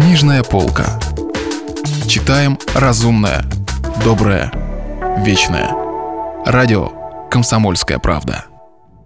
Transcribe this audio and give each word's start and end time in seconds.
Книжная 0.00 0.42
полка. 0.42 0.98
Читаем 2.08 2.58
разумное, 2.74 3.44
доброе, 4.02 4.50
вечное. 5.18 5.74
Радио 6.46 6.88
«Комсомольская 7.30 7.98
правда». 7.98 8.46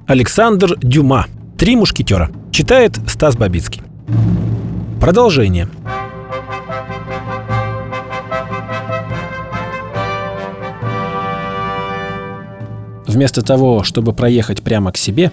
Александр 0.06 0.76
Дюма. 0.78 1.26
«Три 1.58 1.74
мушкетера». 1.74 2.30
Читает 2.52 2.96
Стас 3.08 3.36
Бабицкий. 3.36 3.82
Продолжение. 5.00 5.68
Вместо 13.08 13.42
того, 13.42 13.82
чтобы 13.82 14.12
проехать 14.12 14.62
прямо 14.62 14.92
к 14.92 14.96
себе, 14.96 15.32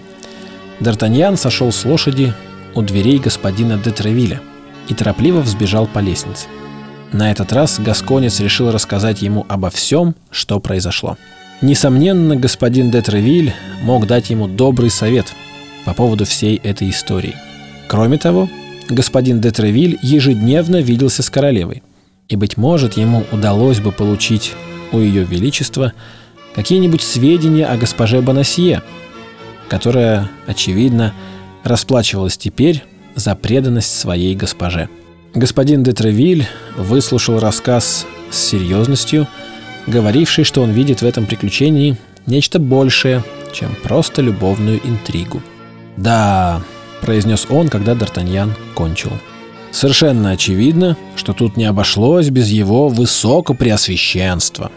Д'Артаньян 0.80 1.36
сошел 1.36 1.70
с 1.70 1.84
лошади 1.84 2.34
у 2.74 2.82
дверей 2.82 3.20
господина 3.20 3.78
де 3.78 3.92
Тревиля 3.92 4.40
и 4.88 4.94
торопливо 4.94 5.40
взбежал 5.40 5.86
по 5.86 5.98
лестнице. 5.98 6.46
На 7.12 7.30
этот 7.30 7.52
раз 7.52 7.78
Гасконец 7.78 8.40
решил 8.40 8.70
рассказать 8.70 9.20
ему 9.22 9.44
обо 9.48 9.70
всем, 9.70 10.14
что 10.30 10.60
произошло. 10.60 11.18
Несомненно, 11.60 12.36
господин 12.36 12.90
де 12.90 13.02
Тревиль 13.02 13.54
мог 13.82 14.06
дать 14.06 14.30
ему 14.30 14.48
добрый 14.48 14.90
совет 14.90 15.32
по 15.84 15.94
поводу 15.94 16.24
всей 16.24 16.56
этой 16.56 16.90
истории. 16.90 17.36
Кроме 17.86 18.18
того, 18.18 18.48
господин 18.88 19.40
де 19.40 19.50
Тревиль 19.50 19.98
ежедневно 20.02 20.80
виделся 20.80 21.22
с 21.22 21.30
королевой, 21.30 21.82
и, 22.28 22.36
быть 22.36 22.56
может, 22.56 22.96
ему 22.96 23.24
удалось 23.30 23.80
бы 23.80 23.92
получить 23.92 24.54
у 24.90 24.98
ее 24.98 25.24
величества 25.24 25.92
какие-нибудь 26.54 27.02
сведения 27.02 27.66
о 27.66 27.76
госпоже 27.76 28.22
Бонасье, 28.22 28.82
которая, 29.68 30.30
очевидно, 30.46 31.12
расплачивалась 31.62 32.36
теперь 32.38 32.82
за 33.14 33.34
преданность 33.34 33.98
своей 33.98 34.34
госпоже. 34.34 34.88
Господин 35.34 35.82
де 35.82 35.92
Тревиль 35.92 36.46
выслушал 36.76 37.38
рассказ 37.38 38.06
с 38.30 38.36
серьезностью, 38.38 39.26
говоривший, 39.86 40.44
что 40.44 40.62
он 40.62 40.70
видит 40.70 41.02
в 41.02 41.06
этом 41.06 41.26
приключении 41.26 41.96
нечто 42.26 42.58
большее, 42.58 43.24
чем 43.52 43.74
просто 43.82 44.22
любовную 44.22 44.80
интригу. 44.86 45.42
«Да»,— 45.96 46.62
произнес 47.00 47.46
он, 47.50 47.68
когда 47.68 47.92
Д'Артаньян 47.92 48.50
кончил. 48.74 49.12
«Совершенно 49.70 50.30
очевидно, 50.30 50.96
что 51.16 51.32
тут 51.32 51.56
не 51.56 51.64
обошлось 51.64 52.28
без 52.28 52.48
его 52.48 52.88
высокопреосвященства». 52.88 54.70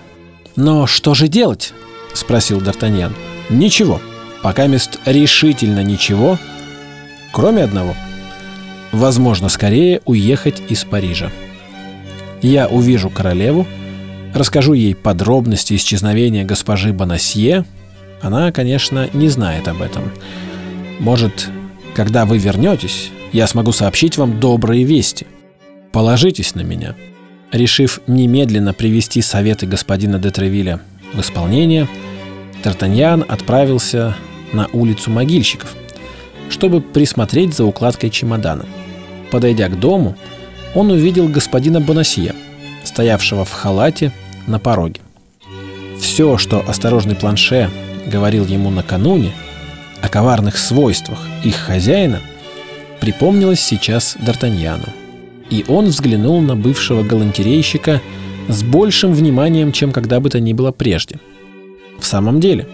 «Но 0.56 0.88
что 0.88 1.14
же 1.14 1.28
делать?»— 1.28 1.74
спросил 2.14 2.62
Д'Артаньян. 2.62 3.12
«Ничего. 3.50 4.02
Пока 4.42 4.68
мест 4.68 5.00
решительно 5.06 5.84
ничего, 5.84 6.40
кроме 7.34 7.64
одного. 7.64 7.96
Возможно, 8.96 9.50
скорее 9.50 10.02
уехать 10.06 10.64
из 10.70 10.86
Парижа. 10.86 11.30
Я 12.42 12.70
увижу 12.70 13.10
королеву, 13.10 13.68
расскажу 14.34 14.72
ей 14.72 14.96
подробности 14.96 15.74
исчезновения 15.74 16.46
госпожи 16.46 16.94
Бонасье. 16.94 17.66
Она, 18.22 18.54
конечно, 18.54 19.10
не 19.12 19.28
знает 19.28 19.68
об 19.68 19.82
этом. 19.82 20.14
Может, 21.02 21.50
когда 21.94 22.24
вы 22.24 22.38
вернетесь, 22.38 23.12
я 23.34 23.48
смогу 23.48 23.74
сообщить 23.74 24.18
вам 24.18 24.40
добрые 24.40 24.86
вести. 24.86 25.28
Положитесь 25.92 26.56
на 26.56 26.62
меня. 26.62 26.96
Решив 27.52 28.00
немедленно 28.08 28.74
привести 28.74 29.22
советы 29.22 29.66
господина 29.66 30.20
де 30.20 30.30
Тревиля 30.30 30.80
в 31.14 31.20
исполнение, 31.20 31.90
Тартаньян 32.64 33.26
отправился 33.28 34.16
на 34.54 34.68
улицу 34.72 35.12
могильщиков– 35.12 35.76
чтобы 36.50 36.82
присмотреть 36.82 37.54
за 37.54 37.66
укладкой 37.66 38.10
чемодана. 38.10 38.66
Подойдя 39.32 39.68
к 39.70 39.80
дому, 39.80 40.16
он 40.74 40.92
увидел 40.92 41.28
господина 41.28 41.82
Бонасье, 41.82 42.34
стоявшего 42.84 43.46
в 43.46 43.52
халате 43.52 44.12
на 44.48 44.60
пороге. 44.60 45.02
Все, 46.00 46.38
что 46.38 46.64
осторожный 46.68 47.16
планше 47.16 47.70
говорил 48.06 48.46
ему 48.46 48.70
накануне 48.70 49.32
о 50.02 50.10
коварных 50.10 50.58
свойствах 50.58 51.20
их 51.44 51.56
хозяина, 51.56 52.20
припомнилось 53.00 53.60
сейчас 53.60 54.18
Д'Артаньяну. 54.20 54.90
И 55.50 55.64
он 55.68 55.86
взглянул 55.86 56.42
на 56.42 56.56
бывшего 56.56 57.04
галантерейщика 57.04 58.02
с 58.48 58.64
большим 58.64 59.14
вниманием, 59.14 59.72
чем 59.72 59.92
когда 59.92 60.20
бы 60.20 60.30
то 60.30 60.40
ни 60.40 60.54
было 60.54 60.72
прежде. 60.72 61.20
В 62.00 62.06
самом 62.06 62.40
деле, 62.40 62.68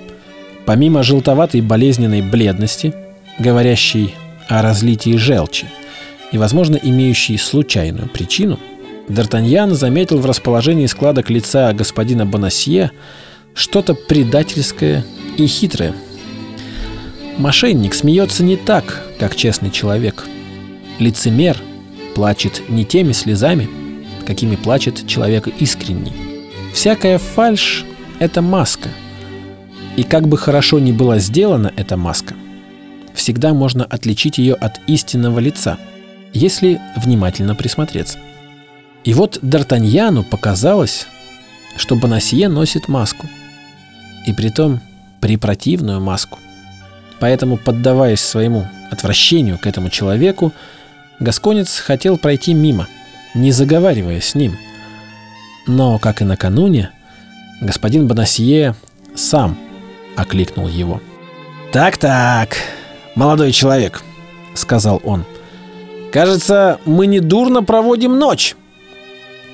помимо 0.66 1.04
желтоватой 1.04 1.62
болезненной 1.62 2.22
бледности– 2.22 2.94
говорящий 3.42 4.14
о 4.48 4.62
разлитии 4.62 5.16
желчи 5.18 5.66
и, 6.32 6.38
возможно, 6.38 6.80
имеющий 6.82 7.38
случайную 7.38 8.10
причину, 8.10 8.60
Д'Артаньян 9.08 9.72
заметил 9.72 10.20
в 10.20 10.26
расположении 10.26 10.86
складок 10.86 11.30
лица 11.30 11.74
господина 11.74 12.26
Бонасье 12.26 12.92
что-то 13.54 13.94
предательское 13.94 15.06
и 15.38 15.46
хитрое. 15.48 15.94
Мошенник 17.38 17.94
смеется 17.94 18.44
не 18.44 18.56
так, 18.56 19.04
как 19.20 19.36
честный 19.36 19.72
человек. 19.72 20.26
Лицемер 21.00 21.58
плачет 22.16 22.62
не 22.70 22.86
теми 22.86 23.12
слезами, 23.12 23.70
какими 24.26 24.56
плачет 24.56 25.08
человек 25.08 25.48
искренний. 25.60 26.14
Всякая 26.74 27.18
фальшь– 27.18 27.84
это 28.20 28.42
маска. 28.42 28.90
И 29.98 30.04
как 30.04 30.28
бы 30.28 30.38
хорошо 30.38 30.80
ни 30.80 30.94
была 30.94 31.20
сделана 31.20 31.74
эта 31.76 31.98
маска– 31.98 32.36
всегда 33.14 33.54
можно 33.54 33.86
отличить 33.86 34.38
ее 34.38 34.54
от 34.54 34.80
истинного 34.88 35.40
лица, 35.40 35.78
если 36.34 36.80
внимательно 36.96 37.56
присмотреться. 37.56 38.20
И 39.04 39.14
вот 39.14 39.40
Д'Артаньяну 39.42 40.24
показалось, 40.24 41.08
что 41.76 41.96
Бонасье 41.96 42.50
носит 42.50 42.88
маску. 42.88 43.28
И 44.28 44.34
притом 44.34 44.82
препротивную 45.20 46.00
маску. 46.00 46.38
Поэтому, 47.20 47.58
поддаваясь 47.58 48.22
своему 48.22 48.68
отвращению 48.92 49.58
к 49.58 49.66
этому 49.68 49.90
человеку, 49.90 50.54
Гасконец 51.20 51.80
хотел 51.80 52.18
пройти 52.18 52.54
мимо, 52.54 52.88
не 53.34 53.52
заговаривая 53.52 54.22
с 54.22 54.36
ним. 54.36 54.58
Но, 55.68 55.98
как 56.00 56.22
и 56.22 56.26
накануне, 56.26 56.92
господин 57.62 58.08
Бонасье 58.08 58.76
сам 59.16 59.58
окликнул 60.16 60.68
его. 60.68 61.02
«Так-так», 61.72 62.58
молодой 63.16 63.52
человек»,— 63.52 64.04
сказал 64.54 65.02
он. 65.04 65.26
«Кажется, 66.12 66.80
мы 66.86 67.08
не 67.08 67.20
дурно 67.20 67.64
проводим 67.64 68.20
ночь. 68.20 68.56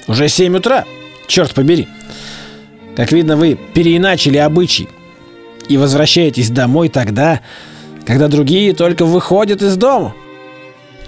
Уже 0.07 0.27
семь 0.27 0.57
утра, 0.57 0.85
черт 1.27 1.53
побери. 1.53 1.87
Как 2.95 3.11
видно, 3.11 3.37
вы 3.37 3.59
переиначили 3.73 4.37
обычай 4.37 4.89
и 5.69 5.77
возвращаетесь 5.77 6.49
домой 6.49 6.89
тогда, 6.89 7.41
когда 8.05 8.27
другие 8.27 8.73
только 8.73 9.05
выходят 9.05 9.61
из 9.61 9.75
дома. 9.75 10.15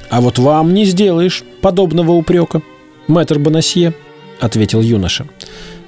А 0.09 0.21
вот 0.21 0.37
вам 0.37 0.73
не 0.73 0.85
сделаешь 0.85 1.43
подобного 1.61 2.11
упрека, 2.11 2.61
мэтр 3.07 3.39
Бонасье, 3.39 3.93
ответил 4.39 4.81
юноша. 4.81 5.25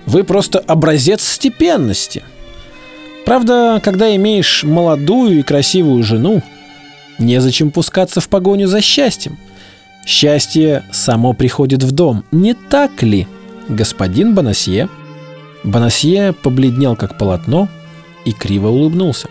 Вы 0.06 0.24
просто 0.24 0.60
образец 0.60 1.24
степенности. 1.24 2.24
Правда, 3.26 3.80
когда 3.84 4.16
имеешь 4.16 4.64
молодую 4.64 5.40
и 5.40 5.44
красивую 5.44 6.04
жену, 6.04 6.42
незачем 7.20 7.72
пускаться 7.72 8.22
в 8.22 8.30
погоню 8.30 8.68
за 8.68 8.82
счастьем. 8.82 9.38
Счастье 10.06 10.84
само 10.92 11.34
приходит 11.34 11.84
в 11.84 11.92
дом, 11.92 12.24
не 12.32 12.54
так 12.54 13.04
ли, 13.04 13.28
господин 13.70 14.34
Бонасье? 14.34 14.90
Бонасье 15.64 16.34
побледнел 16.34 16.96
как 16.96 17.18
полотно 17.18 17.70
и 18.26 18.32
криво 18.32 18.70
улыбнулся. 18.70 19.28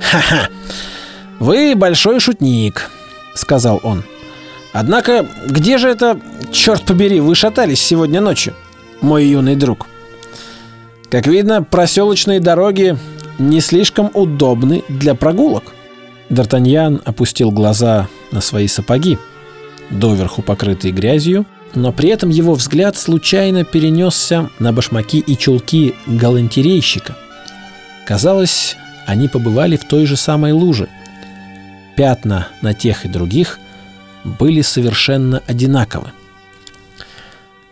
«Ха-ха! 0.00 0.48
Вы 1.38 1.74
большой 1.74 2.20
шутник»,— 2.20 2.90
сказал 3.34 3.80
он. 3.82 4.04
«Однако, 4.72 5.26
где 5.46 5.78
же 5.78 5.88
это, 5.88 6.20
черт 6.52 6.82
побери, 6.82 7.20
вы 7.20 7.34
шатались 7.34 7.80
сегодня 7.80 8.20
ночью, 8.20 8.54
мой 9.00 9.24
юный 9.24 9.56
друг?» 9.56 9.86
Как 11.10 11.26
видно, 11.26 11.62
проселочные 11.62 12.40
дороги 12.40 12.98
не 13.38 13.60
слишком 13.60 14.10
удобны 14.12 14.82
для 14.88 15.14
прогулок. 15.14 15.72
Д'Артаньян 16.30 17.00
опустил 17.04 17.52
глаза 17.52 18.08
на 18.32 18.40
свои 18.40 18.66
сапоги, 18.66 19.18
доверху 19.90 20.42
покрытые 20.42 20.92
грязью, 20.92 21.46
но 21.74 21.92
при 21.92 22.08
этом 22.08 22.30
его 22.30 22.54
взгляд 22.54 22.96
случайно 22.96 23.64
перенесся 23.64 24.50
на 24.58 24.72
башмаки 24.72 25.18
и 25.18 25.36
чулки 25.36 25.94
галантерейщика. 26.06 27.16
Казалось, 28.06 28.76
они 29.06 29.28
побывали 29.28 29.76
в 29.76 29.84
той 29.86 30.06
же 30.06 30.16
самой 30.16 30.52
луже. 30.52 30.88
Пятна 31.96 32.48
на 32.62 32.74
тех 32.74 33.04
и 33.04 33.08
других 33.08 33.58
были 34.24 34.60
совершенно 34.62 35.42
одинаковы. 35.46 36.12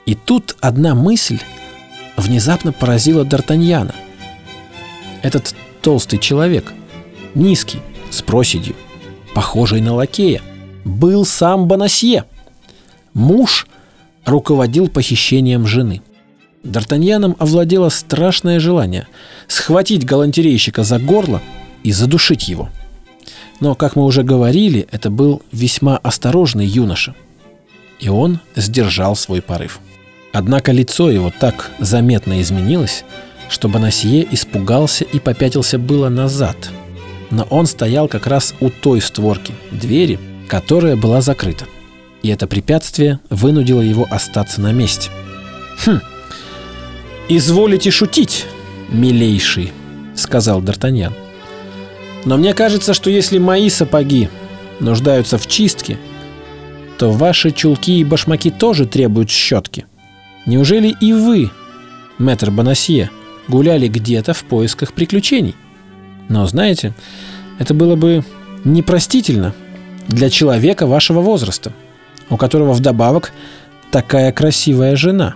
И 0.06 0.14
тут 0.14 0.56
одна 0.60 0.94
мысль 0.94 1.40
внезапно 2.16 2.72
поразила 2.72 3.24
Д'Артаньяна. 3.24 3.94
Этот 5.22 5.54
толстый 5.82 6.18
человек, 6.18 6.72
низкий, 7.34 7.80
с 8.10 8.22
проседью, 8.22 8.76
похожий 9.34 9.80
на 9.80 9.94
лакея, 9.94 10.42
был 10.84 11.24
сам 11.24 11.66
Бонасье. 11.66 12.24
Муж 13.12 13.66
руководил 14.24 14.88
похищением 14.88 15.66
жены. 15.66 16.02
Д'Артаньяном 16.64 17.36
овладело 17.38 17.90
страшное 17.90 18.58
желание 18.58 19.06
схватить 19.48 20.06
галантерейщика 20.06 20.82
за 20.82 20.98
горло 20.98 21.42
и 21.82 21.92
задушить 21.92 22.48
его. 22.48 22.70
Но, 23.60 23.74
как 23.74 23.96
мы 23.96 24.04
уже 24.04 24.22
говорили, 24.22 24.88
это 24.90 25.10
был 25.10 25.42
весьма 25.52 25.98
осторожный 25.98 26.66
юноша. 26.66 27.14
И 28.00 28.08
он 28.08 28.40
сдержал 28.56 29.14
свой 29.14 29.42
порыв. 29.42 29.80
Однако 30.32 30.72
лицо 30.72 31.10
его 31.10 31.32
так 31.38 31.70
заметно 31.78 32.40
изменилось, 32.40 33.04
что 33.48 33.68
Бонасье 33.68 34.26
испугался 34.30 35.04
и 35.04 35.20
попятился 35.20 35.78
было 35.78 36.08
назад. 36.08 36.56
Но 37.30 37.44
он 37.50 37.66
стоял 37.66 38.08
как 38.08 38.26
раз 38.26 38.54
у 38.60 38.70
той 38.70 39.00
створки, 39.00 39.54
двери, 39.70 40.18
которая 40.48 40.96
была 40.96 41.20
закрыта. 41.20 41.66
И 42.22 42.28
это 42.28 42.46
препятствие 42.46 43.20
вынудило 43.30 43.80
его 43.80 44.06
остаться 44.10 44.60
на 44.60 44.72
месте. 44.72 45.10
«Хм, 45.84 46.00
изволите 47.28 47.90
шутить, 47.90 48.46
милейший»,— 48.88 49.72
сказал 50.14 50.62
Д'Артаньян. 50.62 51.12
«Но 52.24 52.36
мне 52.36 52.54
кажется, 52.54 52.94
что 52.94 53.10
если 53.10 53.38
мои 53.38 53.68
сапоги 53.68 54.28
нуждаются 54.80 55.36
в 55.38 55.46
чистке, 55.46 55.98
то 56.98 57.10
ваши 57.10 57.50
чулки 57.50 57.98
и 57.98 58.04
башмаки 58.04 58.50
тоже 58.50 58.86
требуют 58.86 59.30
щетки. 59.30 59.86
Неужели 60.46 60.94
и 61.00 61.12
вы, 61.12 61.50
мэтр 62.18 62.50
Бонасье, 62.50 63.10
гуляли 63.48 63.88
где-то 63.88 64.32
в 64.32 64.44
поисках 64.44 64.92
приключений? 64.92 65.56
Но 66.28 66.46
знаете, 66.46 66.94
это 67.58 67.74
было 67.74 67.96
бы 67.96 68.24
непростительно 68.64 69.54
для 70.08 70.30
человека 70.30 70.86
вашего 70.86 71.20
возраста, 71.20 71.72
у 72.30 72.36
которого 72.36 72.72
вдобавок 72.72 73.32
такая 73.90 74.32
красивая 74.32 74.96
жена. 74.96 75.34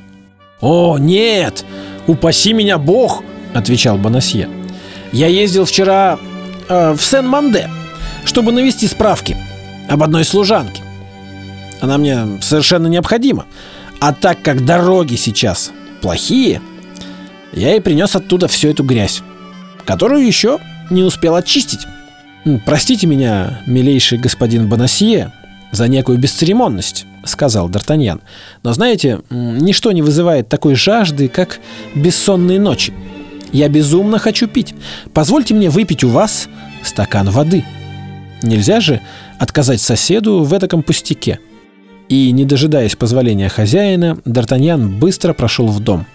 «О, 0.60 0.98
нет! 0.98 1.64
Упаси 2.06 2.52
меня 2.52 2.78
Бог!»— 2.78 3.22
отвечал 3.54 3.96
Бонасье. 3.98 4.48
«Я 5.12 5.28
ездил 5.28 5.64
вчера 5.64 6.18
э, 6.68 6.92
в 6.92 7.00
Сен-Манде, 7.00 7.70
чтобы 8.24 8.52
навести 8.52 8.86
справки 8.88 9.36
об 9.88 10.02
одной 10.02 10.24
служанке. 10.24 10.82
Она 11.80 11.98
мне 11.98 12.40
совершенно 12.40 12.86
необходима. 12.86 13.46
А 14.00 14.12
так 14.12 14.42
как 14.42 14.64
дороги 14.64 15.16
сейчас 15.16 15.72
плохие, 16.00 16.60
я 17.52 17.74
и 17.74 17.80
принес 17.80 18.14
оттуда 18.14 18.46
всю 18.48 18.68
эту 18.68 18.84
грязь, 18.84 19.22
которую 19.84 20.24
еще 20.24 20.58
не 20.90 21.02
успел 21.02 21.34
очистить. 21.34 21.80
«Простите 22.64 23.06
меня, 23.06 23.60
милейший 23.66 24.18
господин 24.18 24.68
Бонасье, 24.68 25.32
за 25.70 25.88
некую 25.88 26.18
бесцеремонность»,— 26.18 27.06
сказал 27.24 27.68
Д'Артаньян. 27.68 28.20
«Но 28.62 28.72
знаете, 28.72 29.20
ничто 29.30 29.92
не 29.92 30.02
вызывает 30.02 30.48
такой 30.48 30.74
жажды, 30.74 31.28
как 31.28 31.60
бессонные 31.94 32.60
ночи. 32.60 32.92
Я 33.52 33.68
безумно 33.68 34.18
хочу 34.18 34.46
пить. 34.46 34.74
Позвольте 35.12 35.54
мне 35.54 35.70
выпить 35.70 36.04
у 36.04 36.08
вас 36.08 36.48
стакан 36.82 37.30
воды. 37.30 37.64
Нельзя 38.42 38.80
же 38.80 39.00
отказать 39.38 39.80
соседу 39.80 40.42
в 40.42 40.52
этом 40.52 40.82
пустяке». 40.82 41.40
И, 42.08 42.30
не 42.32 42.46
дожидаясь 42.46 42.96
позволения 42.96 43.50
хозяина, 43.50 44.18
Д'Артаньян 44.24 44.98
быстро 44.98 45.34
прошел 45.34 45.68
в 45.68 45.80
дом. 45.80 46.06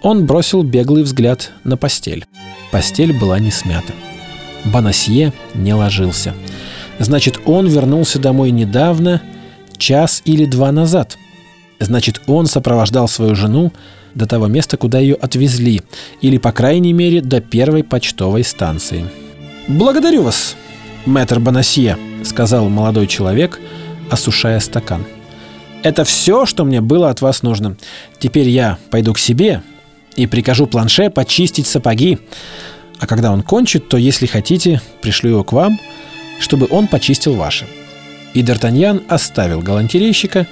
Он 0.00 0.26
бросил 0.26 0.62
беглый 0.62 1.02
взгляд 1.02 1.50
на 1.64 1.76
постель. 1.76 2.26
Постель 2.70 3.12
была 3.12 3.40
не 3.40 3.50
смята. 3.50 3.92
Бонасье 4.64 5.32
не 5.54 5.74
ложился. 5.74 6.34
Значит, 6.98 7.40
он 7.46 7.66
вернулся 7.66 8.18
домой 8.18 8.50
недавно, 8.50 9.22
час 9.76 10.22
или 10.24 10.44
два 10.44 10.72
назад. 10.72 11.18
Значит, 11.80 12.22
он 12.26 12.46
сопровождал 12.46 13.08
свою 13.08 13.34
жену 13.34 13.72
до 14.14 14.26
того 14.26 14.46
места, 14.46 14.76
куда 14.76 14.98
ее 14.98 15.14
отвезли, 15.14 15.82
или, 16.20 16.38
по 16.38 16.52
крайней 16.52 16.92
мере, 16.92 17.20
до 17.20 17.40
первой 17.40 17.82
почтовой 17.82 18.44
станции. 18.44 19.06
«Благодарю 19.68 20.22
вас, 20.22 20.54
мэтр 21.06 21.40
Бонасье»,— 21.40 21.96
сказал 22.24 22.68
молодой 22.68 23.06
человек, 23.06 23.60
осушая 24.10 24.60
стакан. 24.60 25.04
«Это 25.82 26.04
все, 26.04 26.46
что 26.46 26.64
мне 26.64 26.80
было 26.80 27.10
от 27.10 27.20
вас 27.20 27.42
нужно. 27.42 27.76
Теперь 28.18 28.48
я 28.48 28.78
пойду 28.90 29.12
к 29.12 29.18
себе 29.18 29.62
и 30.14 30.26
прикажу 30.26 30.66
планше 30.66 31.10
почистить 31.10 31.66
сапоги, 31.66 32.18
а 33.02 33.06
когда 33.08 33.32
он 33.32 33.42
кончит, 33.42 33.88
то, 33.88 33.96
если 33.96 34.26
хотите, 34.26 34.80
пришлю 35.00 35.30
его 35.30 35.42
к 35.42 35.52
вам, 35.52 35.80
чтобы 36.38 36.68
он 36.70 36.86
почистил 36.86 37.34
ваши». 37.34 37.66
И 38.32 38.42
Д'Артаньян 38.42 39.02
оставил 39.08 39.60
галантерейщика, 39.60 40.46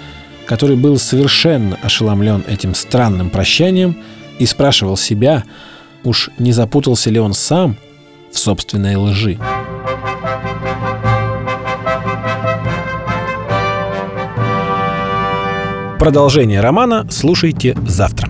который 0.47 0.75
был 0.75 0.99
совершенно 0.99 1.79
ошеломлен 1.81 2.43
этим 2.49 2.75
странным 2.75 3.31
прощанием 3.31 3.97
и 4.41 4.47
спрашивал 4.47 4.97
себя, 4.97 5.45
уж 6.03 6.31
не 6.39 6.51
запутался 6.51 7.09
ли 7.09 7.21
он 7.21 7.35
сам 7.35 7.77
в 8.33 8.39
собственной 8.39 8.97
лжи. 8.97 9.39
Продолжение 16.01 16.61
романа 16.61 17.07
слушайте 17.11 17.77
завтра. 17.87 18.30